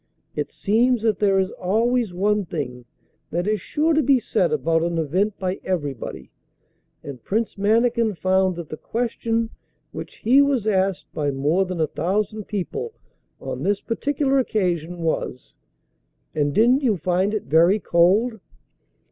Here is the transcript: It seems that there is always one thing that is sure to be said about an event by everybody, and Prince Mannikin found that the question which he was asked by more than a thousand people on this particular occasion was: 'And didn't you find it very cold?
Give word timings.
It 0.35 0.51
seems 0.51 1.03
that 1.03 1.19
there 1.19 1.37
is 1.37 1.51
always 1.51 2.11
one 2.11 2.43
thing 2.43 2.85
that 3.29 3.47
is 3.47 3.61
sure 3.61 3.93
to 3.93 4.01
be 4.01 4.17
said 4.19 4.51
about 4.51 4.81
an 4.81 4.97
event 4.97 5.37
by 5.37 5.59
everybody, 5.63 6.31
and 7.03 7.23
Prince 7.23 7.55
Mannikin 7.55 8.15
found 8.15 8.55
that 8.55 8.69
the 8.69 8.77
question 8.77 9.51
which 9.91 10.15
he 10.15 10.41
was 10.41 10.65
asked 10.65 11.05
by 11.13 11.29
more 11.29 11.65
than 11.65 11.79
a 11.79 11.85
thousand 11.85 12.45
people 12.45 12.93
on 13.39 13.61
this 13.61 13.79
particular 13.79 14.39
occasion 14.39 15.03
was: 15.03 15.55
'And 16.33 16.51
didn't 16.51 16.81
you 16.81 16.97
find 16.97 17.35
it 17.35 17.43
very 17.43 17.77
cold? 17.79 18.39